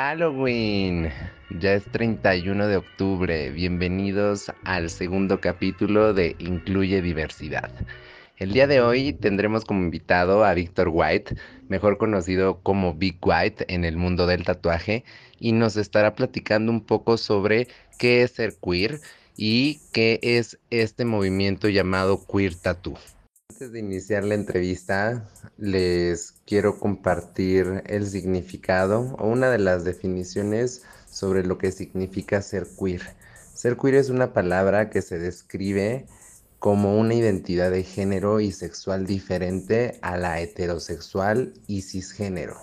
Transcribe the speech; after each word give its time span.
Halloween. 0.00 1.10
Ya 1.50 1.74
es 1.74 1.82
31 1.86 2.68
de 2.68 2.76
octubre. 2.76 3.50
Bienvenidos 3.50 4.52
al 4.62 4.90
segundo 4.90 5.40
capítulo 5.40 6.14
de 6.14 6.36
Incluye 6.38 7.02
Diversidad. 7.02 7.68
El 8.36 8.52
día 8.52 8.68
de 8.68 8.80
hoy 8.80 9.12
tendremos 9.12 9.64
como 9.64 9.82
invitado 9.82 10.44
a 10.44 10.54
Víctor 10.54 10.90
White, 10.92 11.34
mejor 11.66 11.98
conocido 11.98 12.60
como 12.62 12.94
Big 12.94 13.18
White 13.20 13.64
en 13.74 13.84
el 13.84 13.96
mundo 13.96 14.28
del 14.28 14.44
tatuaje, 14.44 15.02
y 15.40 15.50
nos 15.50 15.76
estará 15.76 16.14
platicando 16.14 16.70
un 16.70 16.82
poco 16.82 17.16
sobre 17.16 17.66
qué 17.98 18.22
es 18.22 18.30
ser 18.30 18.54
queer 18.64 19.00
y 19.36 19.80
qué 19.92 20.20
es 20.22 20.60
este 20.70 21.06
movimiento 21.06 21.68
llamado 21.68 22.24
Queer 22.24 22.54
Tattoo. 22.54 22.96
Antes 23.58 23.72
de 23.72 23.80
iniciar 23.80 24.22
la 24.22 24.36
entrevista, 24.36 25.28
les 25.56 26.32
quiero 26.46 26.78
compartir 26.78 27.82
el 27.86 28.06
significado 28.06 29.16
o 29.18 29.26
una 29.26 29.50
de 29.50 29.58
las 29.58 29.82
definiciones 29.82 30.84
sobre 31.10 31.44
lo 31.44 31.58
que 31.58 31.72
significa 31.72 32.40
ser 32.40 32.68
queer. 32.78 33.02
Ser 33.54 33.76
queer 33.76 33.96
es 33.96 34.10
una 34.10 34.32
palabra 34.32 34.90
que 34.90 35.02
se 35.02 35.18
describe 35.18 36.06
como 36.60 37.00
una 37.00 37.14
identidad 37.14 37.72
de 37.72 37.82
género 37.82 38.38
y 38.38 38.52
sexual 38.52 39.08
diferente 39.08 39.98
a 40.02 40.16
la 40.16 40.40
heterosexual 40.40 41.52
y 41.66 41.82
cisgénero. 41.82 42.58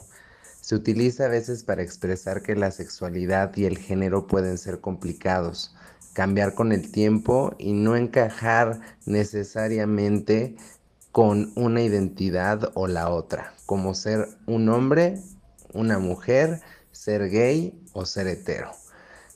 Se 0.62 0.76
utiliza 0.76 1.26
a 1.26 1.28
veces 1.28 1.66
para 1.66 1.84
expresar 1.84 2.42
que 2.42 2.56
la 2.56 2.72
sexualidad 2.72 3.54
y 3.58 3.66
el 3.66 3.80
género 3.80 4.28
pueden 4.28 4.58
ser 4.58 4.80
complicados, 4.80 5.76
cambiar 6.14 6.54
con 6.54 6.72
el 6.72 6.90
tiempo 6.90 7.54
y 7.58 7.74
no 7.74 7.98
encajar 7.98 8.80
necesariamente 9.06 10.56
con 11.16 11.54
una 11.56 11.82
identidad 11.82 12.74
o 12.74 12.88
la 12.88 13.10
otra, 13.10 13.54
como 13.66 13.94
ser 13.94 14.28
un 14.48 14.68
hombre, 14.68 15.22
una 15.72 15.98
mujer, 15.98 16.60
ser 16.92 17.30
gay 17.30 17.74
o 17.94 18.06
ser 18.06 18.28
hetero. 18.28 18.72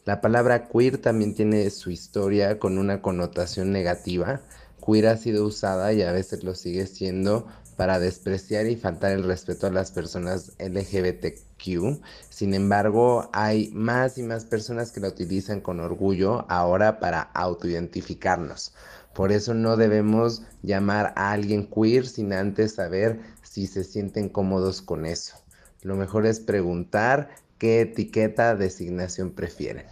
La 0.03 0.19
palabra 0.19 0.67
queer 0.67 0.97
también 0.97 1.35
tiene 1.35 1.69
su 1.69 1.89
historia 1.89 2.59
con 2.59 2.79
una 2.79 3.01
connotación 3.01 3.71
negativa. 3.71 4.41
Queer 4.85 5.07
ha 5.07 5.15
sido 5.15 5.45
usada 5.45 5.93
y 5.93 6.01
a 6.01 6.11
veces 6.11 6.43
lo 6.43 6.53
sigue 6.53 6.85
siendo 6.85 7.47
para 7.77 7.97
despreciar 7.97 8.65
y 8.65 8.75
faltar 8.75 9.13
el 9.13 9.23
respeto 9.23 9.67
a 9.67 9.71
las 9.71 9.91
personas 9.91 10.51
LGBTQ. 10.59 12.01
Sin 12.29 12.53
embargo, 12.53 13.29
hay 13.31 13.69
más 13.71 14.17
y 14.17 14.23
más 14.23 14.43
personas 14.43 14.91
que 14.91 14.99
la 14.99 15.07
utilizan 15.07 15.61
con 15.61 15.79
orgullo 15.79 16.45
ahora 16.49 16.99
para 16.99 17.21
autoidentificarnos. 17.21 18.73
Por 19.19 19.33
eso 19.33 19.53
no 19.53 19.75
debemos 19.75 20.43
llamar 20.63 21.11
a 21.17 21.33
alguien 21.33 21.67
queer 21.67 22.07
sin 22.07 22.31
antes 22.31 22.75
saber 22.75 23.19
si 23.41 23.67
se 23.67 23.83
sienten 23.83 24.29
cómodos 24.29 24.81
con 24.81 25.05
eso. 25.05 25.35
Lo 25.81 25.97
mejor 25.97 26.25
es 26.25 26.39
preguntar 26.39 27.27
qué 27.57 27.81
etiqueta 27.81 28.55
designación 28.55 29.31
prefieren. 29.31 29.87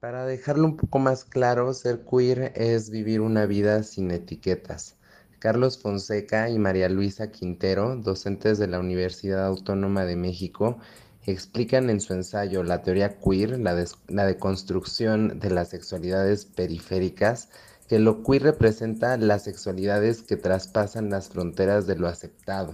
Para 0.00 0.26
dejarlo 0.26 0.64
un 0.64 0.76
poco 0.76 0.98
más 0.98 1.24
claro, 1.24 1.72
ser 1.74 2.00
queer 2.00 2.52
es 2.56 2.90
vivir 2.90 3.20
una 3.20 3.46
vida 3.46 3.84
sin 3.84 4.10
etiquetas. 4.10 4.96
Carlos 5.38 5.78
Fonseca 5.78 6.50
y 6.50 6.58
María 6.58 6.88
Luisa 6.88 7.30
Quintero, 7.30 7.94
docentes 7.94 8.58
de 8.58 8.66
la 8.66 8.80
Universidad 8.80 9.46
Autónoma 9.46 10.04
de 10.06 10.16
México, 10.16 10.80
explican 11.24 11.88
en 11.88 12.00
su 12.00 12.14
ensayo 12.14 12.64
La 12.64 12.82
teoría 12.82 13.16
queer, 13.20 13.60
la, 13.60 13.84
la 14.08 14.26
deconstrucción 14.26 15.38
de 15.38 15.50
las 15.50 15.68
sexualidades 15.68 16.46
periféricas, 16.46 17.48
que 17.90 17.98
lo 17.98 18.22
queer 18.22 18.44
representa 18.44 19.16
las 19.16 19.42
sexualidades 19.42 20.22
que 20.22 20.36
traspasan 20.36 21.10
las 21.10 21.28
fronteras 21.28 21.88
de 21.88 21.96
lo 21.96 22.06
aceptado. 22.06 22.72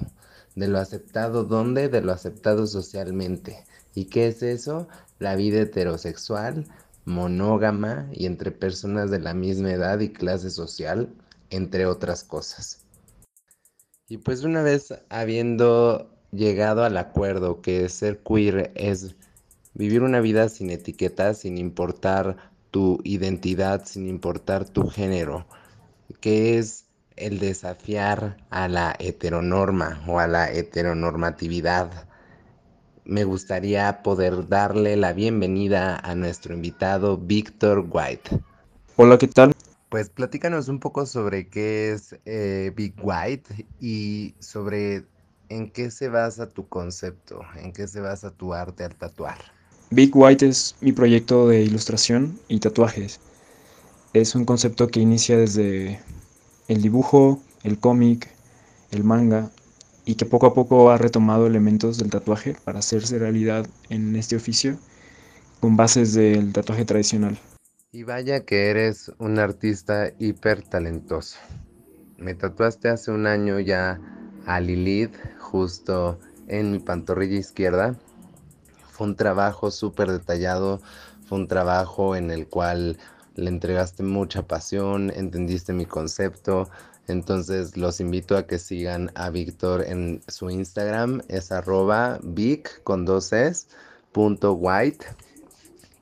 ¿De 0.56 0.68
lo 0.68 0.78
aceptado 0.78 1.44
dónde? 1.44 1.88
De 1.88 2.02
lo 2.02 2.12
aceptado 2.12 2.66
socialmente. 2.66 3.64
¿Y 3.94 4.10
qué 4.10 4.26
es 4.26 4.42
eso? 4.42 4.88
La 5.18 5.34
vida 5.34 5.62
heterosexual, 5.62 6.66
monógama 7.06 8.10
y 8.12 8.26
entre 8.26 8.50
personas 8.50 9.10
de 9.10 9.18
la 9.18 9.32
misma 9.32 9.72
edad 9.72 10.00
y 10.00 10.12
clase 10.12 10.50
social, 10.50 11.08
entre 11.48 11.86
otras 11.86 12.22
cosas. 12.22 12.84
Y 14.10 14.18
pues 14.18 14.44
una 14.44 14.60
vez 14.60 14.92
habiendo 15.08 16.10
llegado 16.30 16.84
al 16.84 16.98
acuerdo 16.98 17.62
que 17.62 17.88
ser 17.88 18.22
queer 18.22 18.70
es 18.74 19.16
vivir 19.72 20.02
una 20.02 20.20
vida 20.20 20.50
sin 20.50 20.68
etiquetas, 20.68 21.38
sin 21.38 21.56
importar 21.56 22.54
tu 22.76 23.00
identidad 23.04 23.86
sin 23.86 24.06
importar 24.06 24.66
tu 24.66 24.90
género, 24.90 25.46
que 26.20 26.58
es 26.58 26.84
el 27.16 27.38
desafiar 27.38 28.36
a 28.50 28.68
la 28.68 28.94
heteronorma 28.98 30.04
o 30.06 30.18
a 30.18 30.26
la 30.26 30.52
heteronormatividad. 30.52 32.06
Me 33.06 33.24
gustaría 33.24 34.02
poder 34.02 34.46
darle 34.48 34.94
la 34.96 35.14
bienvenida 35.14 35.96
a 35.96 36.14
nuestro 36.14 36.52
invitado 36.52 37.16
Víctor 37.16 37.86
White. 37.88 38.42
Hola, 38.96 39.16
¿qué 39.16 39.28
tal? 39.28 39.54
Pues 39.88 40.10
platícanos 40.10 40.68
un 40.68 40.78
poco 40.78 41.06
sobre 41.06 41.48
qué 41.48 41.92
es 41.92 42.14
eh, 42.26 42.74
Big 42.76 42.92
White 43.02 43.68
y 43.80 44.34
sobre 44.38 45.06
en 45.48 45.70
qué 45.70 45.90
se 45.90 46.10
basa 46.10 46.50
tu 46.50 46.68
concepto, 46.68 47.40
en 47.54 47.72
qué 47.72 47.88
se 47.88 48.02
basa 48.02 48.32
tu 48.32 48.52
arte 48.52 48.84
al 48.84 48.96
tatuar. 48.96 49.55
Big 49.90 50.10
White 50.16 50.48
es 50.48 50.74
mi 50.80 50.90
proyecto 50.90 51.46
de 51.46 51.62
ilustración 51.62 52.40
y 52.48 52.58
tatuajes. 52.58 53.20
Es 54.14 54.34
un 54.34 54.44
concepto 54.44 54.88
que 54.88 54.98
inicia 54.98 55.38
desde 55.38 56.00
el 56.66 56.82
dibujo, 56.82 57.40
el 57.62 57.78
cómic, 57.78 58.28
el 58.90 59.04
manga 59.04 59.52
y 60.04 60.16
que 60.16 60.26
poco 60.26 60.46
a 60.46 60.54
poco 60.54 60.90
ha 60.90 60.98
retomado 60.98 61.46
elementos 61.46 61.98
del 61.98 62.10
tatuaje 62.10 62.56
para 62.64 62.80
hacerse 62.80 63.20
realidad 63.20 63.68
en 63.88 64.16
este 64.16 64.34
oficio 64.34 64.76
con 65.60 65.76
bases 65.76 66.14
del 66.14 66.52
tatuaje 66.52 66.84
tradicional. 66.84 67.38
Y 67.92 68.02
vaya 68.02 68.44
que 68.44 68.70
eres 68.70 69.12
un 69.18 69.38
artista 69.38 70.10
hiper 70.18 70.62
talentoso. 70.64 71.38
Me 72.18 72.34
tatuaste 72.34 72.88
hace 72.88 73.12
un 73.12 73.28
año 73.28 73.60
ya 73.60 74.00
a 74.46 74.58
Lilith 74.58 75.14
justo 75.38 76.18
en 76.48 76.72
mi 76.72 76.80
pantorrilla 76.80 77.38
izquierda 77.38 77.96
fue 78.96 79.06
un 79.08 79.16
trabajo 79.16 79.70
súper 79.70 80.10
detallado, 80.10 80.80
fue 81.28 81.38
un 81.38 81.48
trabajo 81.48 82.16
en 82.16 82.30
el 82.30 82.48
cual 82.48 82.96
le 83.34 83.50
entregaste 83.50 84.02
mucha 84.02 84.46
pasión, 84.46 85.12
entendiste 85.14 85.74
mi 85.74 85.84
concepto. 85.84 86.70
Entonces 87.08 87.76
los 87.76 88.00
invito 88.00 88.36
a 88.36 88.46
que 88.46 88.58
sigan 88.58 89.12
a 89.14 89.28
Víctor 89.28 89.84
en 89.86 90.22
su 90.28 90.48
Instagram, 90.48 91.20
es 91.28 91.52
arroba 91.52 92.18
vic 92.22 92.82
con 92.84 93.04
dos 93.04 93.32
white. 94.14 95.06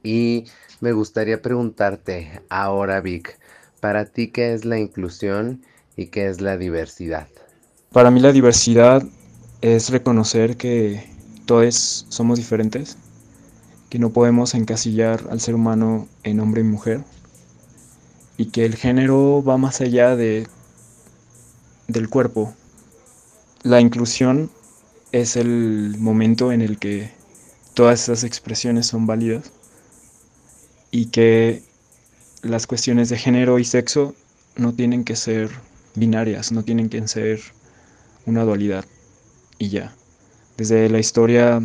Y 0.04 0.44
me 0.80 0.92
gustaría 0.92 1.42
preguntarte 1.42 2.42
ahora, 2.50 3.00
Vic, 3.00 3.38
para 3.80 4.04
ti, 4.04 4.28
¿qué 4.28 4.52
es 4.52 4.64
la 4.64 4.78
inclusión 4.78 5.62
y 5.96 6.06
qué 6.06 6.28
es 6.28 6.40
la 6.40 6.56
diversidad? 6.58 7.26
Para 7.90 8.10
mí 8.10 8.20
la 8.20 8.32
diversidad 8.32 9.02
es 9.62 9.88
reconocer 9.88 10.56
que 10.56 11.13
todos 11.46 12.06
somos 12.08 12.38
diferentes, 12.38 12.96
que 13.90 13.98
no 13.98 14.10
podemos 14.10 14.54
encasillar 14.54 15.26
al 15.30 15.40
ser 15.40 15.54
humano 15.54 16.08
en 16.22 16.40
hombre 16.40 16.62
y 16.62 16.64
mujer, 16.64 17.04
y 18.36 18.46
que 18.46 18.64
el 18.64 18.76
género 18.76 19.42
va 19.42 19.56
más 19.56 19.80
allá 19.80 20.16
de, 20.16 20.48
del 21.86 22.08
cuerpo. 22.08 22.54
La 23.62 23.80
inclusión 23.80 24.50
es 25.12 25.36
el 25.36 25.96
momento 25.98 26.50
en 26.52 26.60
el 26.60 26.78
que 26.78 27.12
todas 27.74 28.02
esas 28.02 28.24
expresiones 28.24 28.86
son 28.86 29.06
válidas 29.06 29.52
y 30.90 31.06
que 31.06 31.62
las 32.42 32.66
cuestiones 32.66 33.08
de 33.08 33.18
género 33.18 33.58
y 33.58 33.64
sexo 33.64 34.14
no 34.56 34.74
tienen 34.74 35.04
que 35.04 35.16
ser 35.16 35.50
binarias, 35.94 36.52
no 36.52 36.62
tienen 36.62 36.88
que 36.88 37.06
ser 37.06 37.40
una 38.26 38.44
dualidad 38.44 38.84
y 39.58 39.68
ya. 39.68 39.94
Desde 40.56 40.88
la 40.88 41.00
historia 41.00 41.60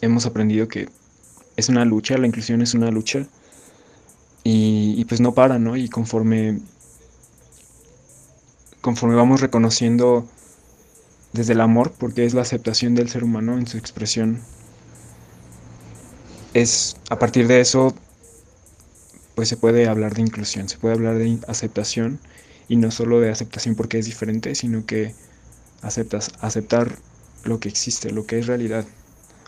hemos 0.00 0.26
aprendido 0.26 0.68
que 0.68 0.88
es 1.56 1.68
una 1.68 1.84
lucha, 1.84 2.16
la 2.16 2.28
inclusión 2.28 2.62
es 2.62 2.74
una 2.74 2.90
lucha 2.90 3.26
y, 4.44 5.04
pues 5.06 5.20
no 5.20 5.34
para, 5.34 5.58
¿no? 5.58 5.76
Y 5.76 5.88
conforme, 5.88 6.60
conforme 8.80 9.16
vamos 9.16 9.40
reconociendo 9.40 10.26
desde 11.32 11.54
el 11.54 11.60
amor, 11.60 11.92
porque 11.98 12.24
es 12.24 12.34
la 12.34 12.42
aceptación 12.42 12.94
del 12.94 13.08
ser 13.08 13.24
humano 13.24 13.58
en 13.58 13.66
su 13.66 13.76
expresión, 13.76 14.40
es 16.54 16.96
a 17.10 17.18
partir 17.18 17.48
de 17.48 17.60
eso, 17.60 17.94
pues 19.34 19.48
se 19.48 19.56
puede 19.56 19.88
hablar 19.88 20.14
de 20.14 20.22
inclusión, 20.22 20.68
se 20.68 20.78
puede 20.78 20.94
hablar 20.94 21.18
de 21.18 21.38
aceptación 21.48 22.20
y 22.68 22.76
no 22.76 22.90
solo 22.90 23.20
de 23.20 23.30
aceptación 23.30 23.74
porque 23.74 23.98
es 23.98 24.06
diferente, 24.06 24.54
sino 24.54 24.86
que 24.86 25.14
aceptas, 25.80 26.32
aceptar 26.40 26.98
lo 27.44 27.60
que 27.60 27.68
existe, 27.68 28.10
lo 28.10 28.26
que 28.26 28.38
es 28.38 28.46
realidad. 28.46 28.86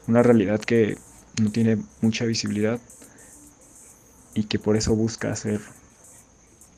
Una 0.07 0.23
realidad 0.23 0.61
que 0.61 0.99
no 1.41 1.51
tiene 1.51 1.79
mucha 2.01 2.25
visibilidad 2.25 2.81
y 4.35 4.45
que 4.45 4.59
por 4.59 4.77
eso 4.77 4.95
busca 4.95 5.35
ser 5.37 5.61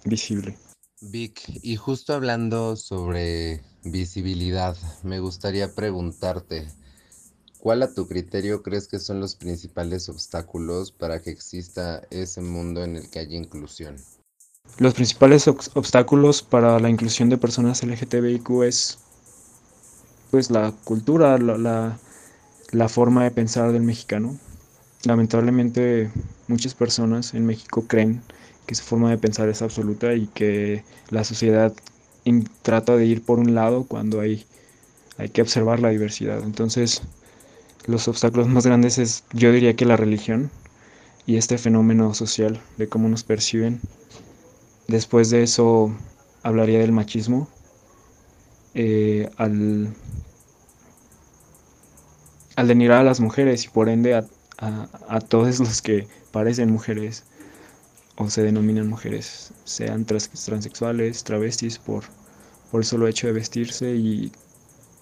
visible. 0.05 0.57
Vic, 1.01 1.43
y 1.63 1.77
justo 1.77 2.15
hablando 2.15 2.77
sobre 2.77 3.63
visibilidad, 3.85 4.77
me 5.03 5.21
gustaría 5.21 5.75
preguntarte, 5.75 6.69
¿Cuál 7.67 7.83
a 7.83 7.93
tu 7.93 8.07
criterio 8.07 8.63
crees 8.63 8.87
que 8.87 9.01
son 9.01 9.19
los 9.19 9.35
principales 9.35 10.09
obstáculos 10.09 10.93
para 10.93 11.21
que 11.21 11.31
exista 11.31 12.01
ese 12.11 12.41
mundo 12.41 12.85
en 12.85 12.95
el 12.95 13.11
que 13.11 13.19
haya 13.19 13.37
inclusión? 13.37 13.97
Los 14.79 14.95
principales 14.95 15.49
obstáculos 15.49 16.43
para 16.43 16.79
la 16.79 16.89
inclusión 16.89 17.29
de 17.29 17.39
personas 17.39 17.83
LGTBIQ 17.83 18.63
es 18.63 18.99
pues 20.37 20.51
la 20.51 20.71
cultura, 20.85 21.39
la, 21.39 21.99
la 22.71 22.89
forma 22.91 23.25
de 23.25 23.31
pensar 23.31 23.73
del 23.73 23.81
mexicano. 23.81 24.37
Lamentablemente 25.05 26.11
muchas 26.47 26.75
personas 26.75 27.33
en 27.33 27.47
México 27.47 27.87
creen 27.89 28.21
que 28.67 28.75
su 28.75 28.85
forma 28.85 29.09
de 29.09 29.17
pensar 29.17 29.49
es 29.49 29.63
absoluta 29.63 30.13
y 30.13 30.27
que 30.27 30.85
la 31.09 31.25
sociedad 31.25 31.73
trata 32.61 32.97
de 32.97 33.07
ir 33.07 33.23
por 33.23 33.39
un 33.39 33.55
lado 33.55 33.85
cuando 33.85 34.21
hay, 34.21 34.45
hay 35.17 35.31
que 35.31 35.41
observar 35.41 35.81
la 35.81 35.89
diversidad. 35.89 36.43
Entonces, 36.45 37.01
los 37.87 38.07
obstáculos 38.07 38.47
más 38.47 38.67
grandes 38.67 38.99
es, 38.99 39.25
yo 39.33 39.53
diría 39.53 39.75
que 39.75 39.87
la 39.87 39.97
religión 39.97 40.51
y 41.25 41.39
este 41.39 41.57
fenómeno 41.57 42.13
social 42.13 42.61
de 42.77 42.91
cómo 42.91 43.09
nos 43.09 43.25
perciben. 43.25 43.81
Después 44.87 45.31
de 45.31 45.43
eso 45.43 45.97
hablaría 46.43 46.81
del 46.81 46.93
machismo, 46.93 47.49
eh, 48.79 49.31
al, 49.39 49.89
al 52.57 52.69
denigrar 52.69 53.01
a 53.01 53.05
las 53.05 53.21
mujeres 53.21 53.65
y 53.65 53.69
por 53.69 53.89
ende 53.89 54.15
a, 54.15 54.27
a, 54.59 55.21
todos 55.21 55.59
los 55.61 55.81
que 55.81 56.07
parecen 56.31 56.71
mujeres 56.71 57.25
o 58.17 58.29
se 58.29 58.43
denominan 58.43 58.87
mujeres, 58.87 59.55
sean 59.65 60.05
transexuales, 60.05 61.25
travestis, 61.25 61.79
por, 61.79 62.05
por 62.71 62.83
el 62.83 62.85
solo 62.85 63.09
hecho 63.09 63.27
de 63.27 63.33
vestirse 63.33 63.95
y 63.97 64.31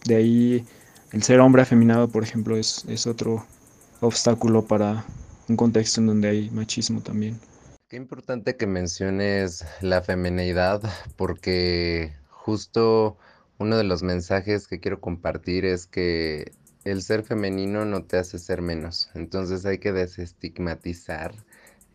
de 0.05 0.15
ahí 0.15 0.65
el 1.11 1.25
ser 1.25 1.41
hombre 1.41 1.63
afeminado, 1.63 2.07
por 2.07 2.23
ejemplo, 2.23 2.57
es, 2.57 2.85
es 2.87 3.09
otro 3.09 3.45
obstáculo 4.01 4.65
para 4.65 5.05
un 5.49 5.57
contexto 5.57 6.01
en 6.01 6.07
donde 6.07 6.29
hay 6.29 6.51
machismo 6.51 7.01
también. 7.01 7.41
Qué 7.89 7.97
importante 7.97 8.57
que 8.57 8.69
menciones 8.69 9.65
la 9.81 10.01
femineidad 10.01 10.81
porque 11.17 12.13
justo 12.31 13.17
uno 13.65 13.79
de 13.79 13.85
los 13.85 14.03
mensajes 14.03 14.69
que 14.69 14.81
quiero 14.81 15.01
compartir 15.01 15.65
es 15.65 15.87
que 15.87 16.53
el 16.85 17.03
ser 17.03 17.25
femenino 17.25 17.85
no 17.85 18.05
te 18.05 18.19
hace 18.19 18.39
ser 18.39 18.63
menos. 18.63 19.11
Entonces 19.15 19.65
hay 19.67 19.79
que 19.79 19.93
desestigmatizar 19.93 21.35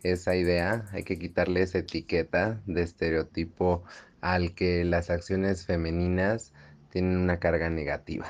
esa 0.02 0.36
idea, 0.36 0.86
hay 0.92 1.04
que 1.04 1.18
quitarle 1.18 1.62
esa 1.62 1.78
etiqueta 1.78 2.60
de 2.66 2.82
estereotipo 2.82 3.84
al 4.20 4.54
que 4.54 4.84
las 4.84 5.10
acciones 5.10 5.64
femeninas 5.64 6.52
tienen 6.90 7.16
una 7.16 7.38
carga 7.38 7.70
negativa 7.70 8.26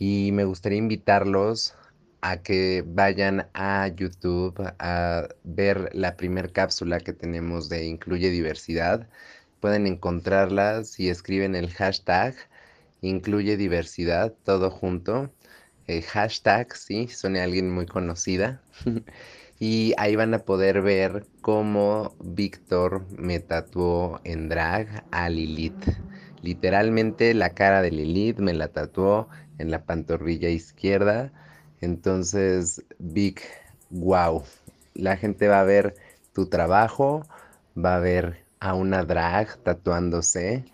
y 0.00 0.32
me 0.32 0.44
gustaría 0.44 0.78
invitarlos 0.78 1.74
a 2.22 2.38
que 2.42 2.82
vayan 2.86 3.48
a 3.54 3.86
YouTube 3.88 4.58
a 4.78 5.28
ver 5.44 5.90
la 5.92 6.16
primer 6.16 6.52
cápsula 6.52 7.00
que 7.00 7.12
tenemos 7.12 7.68
de 7.68 7.84
Incluye 7.84 8.30
Diversidad. 8.30 9.08
Pueden 9.60 9.86
encontrarla 9.86 10.84
si 10.84 11.08
escriben 11.08 11.54
el 11.54 11.70
hashtag 11.70 12.34
Incluye 13.02 13.56
Diversidad, 13.56 14.34
todo 14.44 14.70
junto. 14.70 15.30
El 15.86 16.02
hashtag, 16.02 16.74
sí, 16.76 17.08
son 17.08 17.36
alguien 17.36 17.70
muy 17.70 17.86
conocida. 17.86 18.60
y 19.58 19.94
ahí 19.98 20.16
van 20.16 20.34
a 20.34 20.40
poder 20.40 20.82
ver 20.82 21.26
cómo 21.40 22.14
Víctor 22.20 23.06
me 23.18 23.40
tatuó 23.40 24.20
en 24.24 24.48
drag 24.48 25.04
a 25.10 25.28
Lilith. 25.28 25.84
Literalmente 26.42 27.34
la 27.34 27.50
cara 27.50 27.82
de 27.82 27.90
Lilith 27.90 28.38
me 28.38 28.54
la 28.54 28.68
tatuó 28.68 29.28
en 29.58 29.70
la 29.70 29.84
pantorrilla 29.84 30.48
izquierda. 30.48 31.32
Entonces, 31.80 32.84
Vic, 32.98 33.42
wow, 33.90 34.42
la 34.94 35.16
gente 35.16 35.48
va 35.48 35.60
a 35.60 35.64
ver 35.64 35.94
tu 36.34 36.46
trabajo, 36.46 37.26
va 37.76 37.96
a 37.96 38.00
ver 38.00 38.44
a 38.60 38.74
una 38.74 39.04
drag 39.04 39.56
tatuándose 39.62 40.64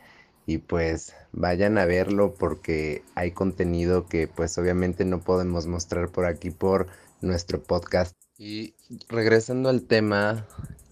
y 0.47 0.59
pues 0.59 1.15
vayan 1.33 1.79
a 1.79 1.87
verlo 1.87 2.35
porque 2.35 3.03
hay 3.15 3.33
contenido 3.33 4.06
que 4.06 4.29
pues 4.29 4.59
obviamente 4.59 5.05
no 5.05 5.21
podemos 5.21 5.67
mostrar 5.67 6.11
por 6.11 6.27
aquí 6.27 6.50
por 6.50 6.88
nuestro 7.21 7.62
podcast. 7.62 8.15
Y 8.38 8.75
regresando 9.09 9.69
al 9.69 9.83
tema 9.83 10.47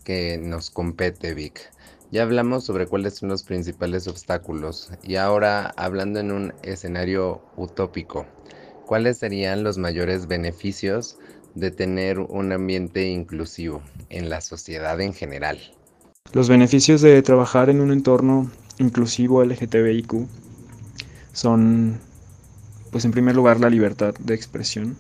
que 0.05 0.39
nos 0.39 0.71
compete, 0.71 1.35
Vic. 1.35 1.71
Ya 2.11 2.23
hablamos 2.23 2.65
sobre 2.65 2.87
cuáles 2.87 3.15
son 3.15 3.29
los 3.29 3.43
principales 3.43 4.07
obstáculos 4.07 4.91
y 5.03 5.17
ahora 5.17 5.73
hablando 5.77 6.21
en 6.21 6.31
un 6.31 6.55
escenario 6.63 7.43
utópico, 7.57 8.27
¿cuáles 8.87 9.19
serían 9.19 9.65
los 9.65 9.79
mayores 9.79 10.27
beneficios 10.27 11.19
de 11.55 11.71
tener 11.71 12.21
un 12.21 12.53
ambiente 12.53 13.07
inclusivo 13.07 13.83
en 14.11 14.31
la 14.31 14.41
sociedad 14.41 15.01
en 15.01 15.13
general? 15.13 15.59
Los 16.33 16.49
beneficios 16.49 17.01
de 17.01 17.23
trabajar 17.23 17.71
en 17.71 17.81
un 17.81 17.93
entorno 17.93 18.51
inclusivo 18.79 19.45
LGTBIQ 19.45 20.27
son, 21.33 22.01
pues 22.91 23.05
en 23.05 23.13
primer 23.13 23.37
lugar, 23.37 23.61
la 23.61 23.71
libertad 23.71 24.15
de 24.19 24.35
expresión, 24.35 24.97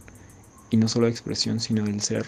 y 0.70 0.76
no 0.76 0.88
solo 0.88 1.06
de 1.06 1.12
expresión, 1.12 1.60
sino 1.60 1.84
del 1.84 2.00
ser 2.00 2.26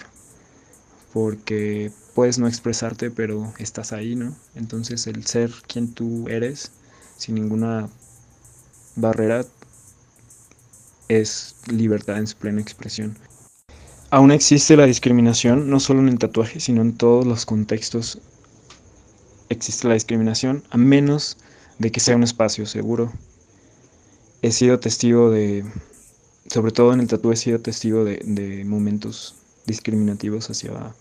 porque 1.17 1.91
puedes 2.15 2.39
no 2.39 2.47
expresarte, 2.47 3.11
pero 3.11 3.51
estás 3.59 3.95
ahí, 3.95 4.17
¿no? 4.17 4.37
Entonces 4.55 5.07
el 5.07 5.25
ser 5.25 5.51
quien 5.67 5.95
tú 5.95 6.29
eres, 6.29 6.73
sin 7.17 7.37
ninguna 7.37 7.89
barrera, 8.97 9.47
es 11.09 11.57
libertad 11.69 12.19
en 12.19 12.27
su 12.27 12.37
plena 12.37 12.61
expresión. 12.61 13.17
Aún 14.11 14.31
existe 14.31 14.77
la 14.77 14.85
discriminación, 14.85 15.71
no 15.71 15.81
solo 15.81 16.01
en 16.01 16.09
el 16.11 16.19
tatuaje, 16.19 16.61
sino 16.61 16.83
en 16.83 16.99
todos 16.99 17.25
los 17.25 17.47
contextos 17.47 18.19
existe 19.49 19.89
la 19.89 19.95
discriminación, 19.95 20.65
a 20.71 20.77
menos 20.77 21.39
de 21.79 21.91
que 21.91 22.01
sea 22.01 22.17
un 22.17 22.23
espacio 22.23 22.67
seguro. 22.67 23.13
He 24.43 24.53
sido 24.53 24.81
testigo 24.81 25.31
de, 25.31 25.65
sobre 26.49 26.73
todo 26.73 26.93
en 26.93 27.01
el 27.01 27.09
tatuaje, 27.09 27.35
he 27.35 27.43
sido 27.43 27.61
testigo 27.61 28.05
de, 28.05 28.21
de 28.25 28.65
momentos 28.65 29.37
discriminativos 29.67 30.51
hacia 30.51 30.95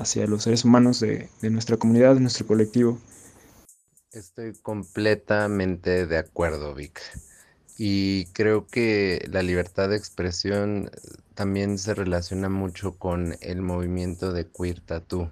hacia 0.00 0.26
los 0.26 0.44
seres 0.44 0.64
humanos 0.64 0.98
de, 1.00 1.28
nuestra 1.42 1.76
comunidad, 1.76 2.14
de 2.14 2.20
nuestro 2.20 2.46
colectivo. 2.46 2.98
Estoy 4.12 4.54
completamente 4.54 6.06
de 6.06 6.18
acuerdo, 6.18 6.74
Vic. 6.74 7.00
Y 7.76 8.26
creo 8.32 8.66
que 8.66 9.26
la 9.30 9.42
libertad 9.42 9.90
de 9.90 9.96
expresión 9.96 10.90
también 11.34 11.78
se 11.78 11.94
relaciona 11.94 12.48
mucho 12.48 12.92
con 12.92 13.36
el 13.40 13.62
movimiento 13.62 14.32
de 14.32 14.46
Queer 14.46 14.80
Tattoo. 14.80 15.30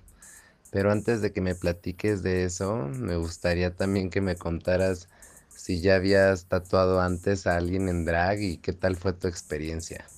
Pero 0.70 0.90
antes 0.92 1.20
de 1.22 1.32
que 1.32 1.40
me 1.40 1.54
platiques 1.54 2.22
de 2.22 2.44
eso, 2.44 2.88
me 2.88 3.16
gustaría 3.16 3.74
también 3.74 4.10
que 4.10 4.20
me 4.20 4.36
contaras 4.36 5.08
si 5.54 5.80
ya 5.80 5.96
habías 5.96 6.46
tatuado 6.46 7.00
antes 7.00 7.46
a 7.46 7.56
alguien 7.56 7.88
en 7.88 8.04
drag 8.04 8.40
y 8.40 8.58
qué 8.58 8.72
tal 8.72 8.96
fue 8.96 9.12
tu 9.12 9.28
experiencia. 9.28 10.10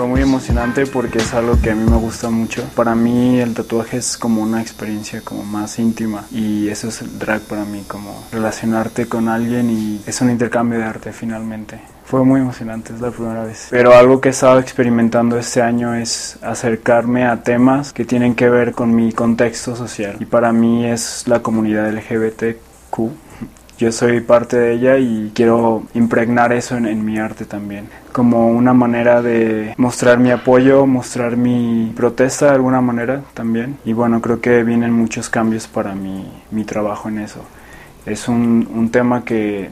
Fue 0.00 0.08
muy 0.08 0.22
emocionante 0.22 0.86
porque 0.86 1.18
es 1.18 1.34
algo 1.34 1.60
que 1.60 1.72
a 1.72 1.74
mí 1.74 1.84
me 1.84 1.98
gusta 1.98 2.30
mucho. 2.30 2.64
Para 2.74 2.94
mí 2.94 3.38
el 3.38 3.52
tatuaje 3.52 3.98
es 3.98 4.16
como 4.16 4.40
una 4.40 4.62
experiencia 4.62 5.20
como 5.20 5.42
más 5.42 5.78
íntima 5.78 6.24
y 6.30 6.68
eso 6.68 6.88
es 6.88 7.02
el 7.02 7.18
drag 7.18 7.42
para 7.42 7.66
mí, 7.66 7.84
como 7.86 8.24
relacionarte 8.32 9.08
con 9.08 9.28
alguien 9.28 9.68
y 9.68 10.00
es 10.06 10.22
un 10.22 10.30
intercambio 10.30 10.78
de 10.78 10.86
arte 10.86 11.12
finalmente. 11.12 11.82
Fue 12.06 12.24
muy 12.24 12.40
emocionante, 12.40 12.94
es 12.94 13.02
la 13.02 13.10
primera 13.10 13.44
vez. 13.44 13.66
Pero 13.68 13.94
algo 13.94 14.22
que 14.22 14.30
he 14.30 14.32
estado 14.32 14.58
experimentando 14.58 15.36
este 15.36 15.60
año 15.60 15.94
es 15.94 16.38
acercarme 16.40 17.26
a 17.26 17.42
temas 17.42 17.92
que 17.92 18.06
tienen 18.06 18.34
que 18.34 18.48
ver 18.48 18.72
con 18.72 18.94
mi 18.94 19.12
contexto 19.12 19.76
social. 19.76 20.16
Y 20.18 20.24
para 20.24 20.50
mí 20.50 20.86
es 20.86 21.24
la 21.26 21.40
comunidad 21.42 21.92
LGBTQ 21.92 23.10
yo 23.80 23.90
soy 23.92 24.20
parte 24.20 24.58
de 24.58 24.74
ella 24.74 24.98
y 24.98 25.32
quiero 25.34 25.84
impregnar 25.94 26.52
eso 26.52 26.76
en, 26.76 27.02
mi 27.02 27.18
arte 27.18 27.46
también, 27.46 27.88
como 28.12 28.48
una 28.48 28.74
manera 28.74 29.22
de 29.22 29.72
mostrar 29.78 30.18
mi 30.18 30.30
apoyo, 30.30 30.84
mostrar 30.84 31.38
mi 31.38 31.90
protesta 31.96 32.46
de 32.46 32.52
alguna 32.52 32.82
manera 32.82 33.22
también. 33.32 33.78
Y 33.86 33.94
bueno, 33.94 34.20
creo 34.20 34.38
que 34.42 34.64
vienen 34.64 34.92
muchos 34.92 35.30
cambios 35.30 35.66
para 35.66 35.94
mi, 35.94 36.30
mi 36.50 36.64
trabajo 36.64 37.08
en 37.08 37.20
eso. 37.20 37.40
Es 38.04 38.28
un, 38.28 38.90
tema 38.92 39.24
que 39.24 39.70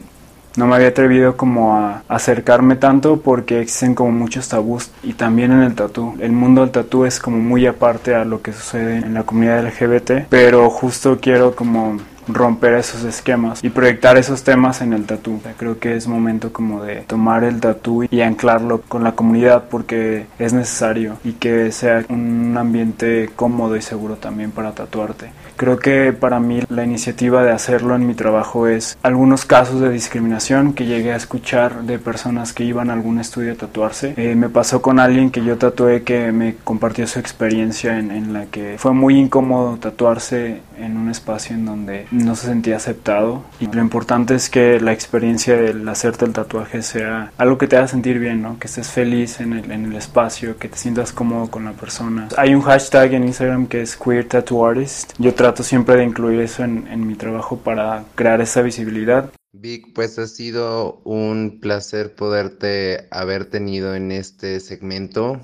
no 0.57 0.67
me 0.67 0.77
había 0.77 0.88
atrevido 0.88 1.37
como 1.37 1.77
a 1.77 2.03
acercarme 2.09 2.77
tanto 2.77 3.21
porque 3.21 3.61
existen 3.61 3.95
como 3.95 4.11
muchos 4.11 4.49
tabús 4.49 4.91
y 5.03 5.12
también 5.12 5.53
en 5.53 5.62
el 5.62 5.75
tatú. 5.75 6.15
El 6.19 6.33
mundo 6.33 6.62
del 6.62 6.71
tatú 6.71 7.05
es 7.05 7.21
como 7.21 7.37
muy 7.37 7.67
aparte 7.67 8.15
a 8.15 8.25
lo 8.25 8.41
que 8.41 8.55
sucede 8.55 8.99
en 8.99 9.12
la 9.12 9.25
comunidad 9.25 9.67
LGBT, 9.67 10.29
pero 10.31 10.71
justo 10.71 11.19
quiero 11.21 11.55
como 11.55 11.99
romper 12.29 12.75
esos 12.75 13.05
esquemas 13.05 13.63
y 13.65 13.71
proyectar 13.71 14.17
esos 14.17 14.43
temas 14.43 14.81
en 14.81 14.93
el 14.93 15.05
tatú. 15.05 15.41
Creo 15.57 15.79
que 15.79 15.97
es 15.97 16.07
momento 16.07 16.53
como 16.53 16.83
de 16.83 16.97
tomar 17.03 17.45
el 17.45 17.61
tatú 17.61 18.05
y 18.11 18.21
anclarlo 18.21 18.83
con 18.83 19.05
la 19.05 19.13
comunidad 19.13 19.65
porque 19.71 20.27
es 20.39 20.53
necesario 20.53 21.17
y 21.25 21.33
que 21.33 21.73
sea 21.73 22.05
un 22.09 22.57
ambiente 22.57 23.31
cómodo 23.35 23.77
y 23.77 23.83
seguro 23.83 24.17
también 24.17 24.51
para 24.51 24.73
tatuarte. 24.73 25.31
Creo 25.57 25.79
que 25.79 26.13
para 26.13 26.39
mí 26.39 26.61
la 26.69 26.85
iniciativa 26.85 27.43
de 27.43 27.51
hacerlo 27.51 27.97
en 27.97 28.07
mi 28.07 28.15
trabajo 28.15 28.69
es 28.69 28.97
algunos 29.03 29.45
casos 29.45 29.81
de 29.81 29.91
discriminación 29.91 30.73
que 30.73 30.87
llegué 30.87 31.13
a 31.13 31.17
escuchar 31.17 31.83
de 31.83 31.99
personas 31.99 32.53
que 32.53 32.63
iban 32.63 32.91
a 32.91 32.93
algún 32.93 33.19
estudio 33.19 33.53
a 33.53 33.57
tatuarse. 33.57 34.15
Eh, 34.17 34.37
me 34.37 34.49
pasó 34.49 34.81
con 34.81 35.01
alguien 35.01 35.31
que 35.31 35.45
yo 35.45 35.59
tatué 35.59 36.05
que 36.05 36.31
me 36.31 36.55
compartió 36.63 37.09
su 37.09 37.19
experiencia 37.19 37.99
en, 37.99 38.13
en 38.13 38.33
la 38.33 38.47
que 38.47 38.77
fue 38.79 38.93
muy 38.93 39.19
incómodo 39.19 39.79
tatuarse 39.79 40.61
en 40.79 40.97
un 40.97 41.11
espacio 41.11 41.55
en 41.55 41.65
donde 41.65 42.07
no 42.11 42.35
se 42.37 42.47
sentía 42.47 42.77
aceptado. 42.77 43.45
Y 43.61 43.67
lo 43.67 43.81
importante 43.81 44.35
es 44.35 44.49
que 44.49 44.81
la 44.81 44.93
experiencia 44.93 45.57
del 45.57 45.89
hacerte 45.89 46.25
el 46.25 46.33
tatuaje 46.33 46.83
sea 46.83 47.33
algo 47.37 47.59
que 47.59 47.67
te 47.67 47.77
haga 47.77 47.89
sentir 47.89 48.19
bien, 48.19 48.43
¿no? 48.43 48.59
que 48.59 48.67
estés 48.67 48.89
feliz 48.89 49.41
en 49.41 49.53
el, 49.53 49.71
en 49.71 49.87
el 49.87 49.97
espacio, 49.97 50.59
que 50.59 50.69
te 50.69 50.77
sientas 50.77 51.13
cómodo 51.13 51.51
con 51.51 51.65
la 51.65 51.73
persona. 51.73 52.29
Hay 52.37 52.55
un 52.55 52.63
hashtag 52.63 53.15
en 53.15 53.25
Instagram 53.25 53.67
que 53.67 53.83
es 53.83 53.97
Queer 53.97 54.27
Tattoo 54.29 54.67
Artist. 54.67 55.13
Yo 55.19 55.35
trato 55.35 55.63
siempre 55.63 55.97
de 55.97 56.05
incluir 56.05 56.41
eso 56.41 56.65
en, 56.65 56.87
en 56.89 57.07
mi 57.07 57.15
trabajo 57.15 57.59
para 57.59 58.05
crear 58.15 58.41
esa 58.41 58.63
visibilidad. 58.63 59.31
Vic, 59.53 59.93
pues 59.95 60.19
ha 60.19 60.27
sido 60.27 61.01
un 61.05 61.59
placer 61.61 62.15
poderte 62.15 63.09
haber 63.11 63.47
tenido 63.47 63.95
en 63.95 64.13
este 64.13 64.61
segmento. 64.61 65.41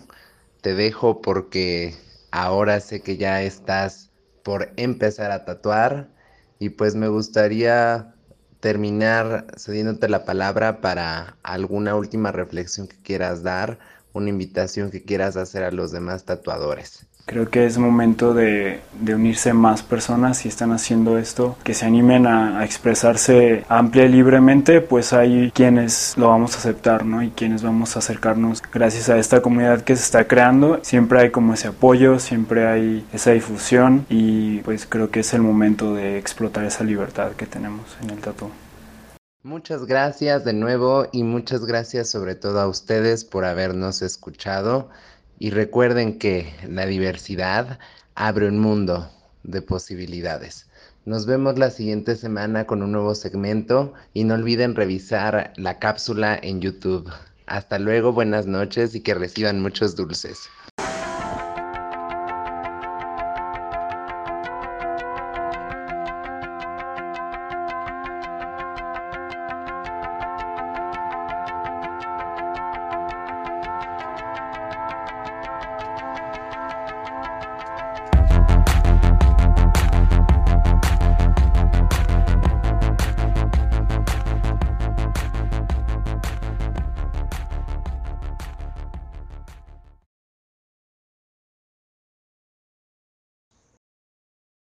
Te 0.61 0.75
dejo 0.75 1.21
porque 1.21 1.95
ahora 2.31 2.81
sé 2.81 3.01
que 3.01 3.17
ya 3.17 3.43
estás 3.43 4.11
por 4.45 4.73
empezar 4.77 5.33
a 5.33 5.45
tatuar. 5.45 6.11
Y 6.61 6.71
pues 6.71 6.95
me 6.95 7.09
gustaría 7.09 8.15
terminar 8.61 9.49
cediéndote 9.59 10.09
la 10.09 10.25
palabra 10.25 10.81
para 10.81 11.39
alguna 11.43 11.97
última 11.97 12.33
reflexión 12.33 12.89
que 12.89 13.03
quieras 13.03 13.43
dar, 13.43 13.79
una 14.15 14.31
invitación 14.31 14.91
que 14.91 15.03
quieras 15.03 15.37
hacer 15.37 15.65
a 15.65 15.71
los 15.71 15.93
demás 15.93 16.25
tatuadores. 16.25 17.07
Creo 17.27 17.49
que 17.49 17.65
es 17.65 17.79
momento 17.79 18.35
de, 18.35 18.81
unirse 19.03 19.55
más 19.55 19.83
personas 19.83 20.39
si 20.39 20.49
están 20.49 20.73
haciendo 20.73 21.17
esto, 21.17 21.57
que 21.65 21.73
se 21.73 21.87
animen 21.87 22.27
a, 22.27 22.63
expresarse 22.65 23.65
amplia 23.69 24.05
y 24.05 24.09
libremente, 24.09 24.83
pues 24.83 25.15
hay 25.15 25.51
quienes 25.53 26.15
lo 26.19 26.29
vamos 26.29 26.55
a 26.55 26.59
aceptar, 26.59 27.07
¿no? 27.07 27.23
Y 27.23 27.31
quienes 27.31 27.63
vamos 27.63 27.97
a 27.97 28.01
acercarnos 28.01 28.63
gracias 28.73 29.09
a 29.09 29.19
esta 29.19 29.41
comunidad 29.41 29.83
que 29.83 29.97
se 29.97 30.03
está 30.03 30.27
creando. 30.27 30.81
Siempre 30.83 31.21
hay 31.21 31.31
como 31.31 31.55
ese 31.55 31.69
apoyo, 31.69 32.19
siempre 32.19 32.67
hay 32.67 33.07
esa 33.13 33.31
difusión 33.31 34.05
y 34.11 34.59
pues 34.59 34.87
creo 34.87 35.11
que 35.11 35.21
es 35.21 35.33
el 35.33 35.41
momento 35.41 35.95
de 35.95 36.19
explotar 36.19 36.65
esa 36.67 36.85
libertad 36.85 37.33
que 37.33 37.47
tenemos 37.47 37.97
en 38.03 38.11
el 38.11 38.19
tatu. 38.19 38.51
Muchas 39.45 39.85
gracias 39.85 40.43
de 40.47 40.55
nuevo 40.55 41.07
y 41.13 41.23
muchas 41.23 41.67
gracias 41.67 42.09
sobre 42.09 42.35
todo 42.35 42.61
a 42.61 42.67
ustedes 42.67 43.27
por 43.27 43.45
habernos 43.45 44.01
escuchado. 44.01 44.89
Y 45.39 45.51
recuerden 45.51 46.19
que 46.19 46.51
la 46.67 46.87
diversidad 46.87 47.79
abre 48.15 48.49
un 48.49 48.59
mundo 48.59 49.11
de 49.43 49.61
posibilidades. 49.61 50.67
Nos 51.05 51.27
vemos 51.27 51.59
la 51.59 51.69
siguiente 51.69 52.17
semana 52.17 52.67
con 52.67 52.83
un 52.83 52.93
nuevo 52.93 53.15
segmento 53.15 53.93
y 54.15 54.25
no 54.25 54.33
olviden 54.33 54.75
revisar 54.75 55.53
la 55.57 55.79
cápsula 55.79 56.39
en 56.43 56.63
YouTube. 56.63 57.13
Hasta 57.45 57.79
luego, 57.79 58.15
buenas 58.15 58.47
noches 58.47 58.95
y 58.95 59.03
que 59.03 59.13
reciban 59.13 59.61
muchos 59.61 59.95
dulces. 59.95 60.49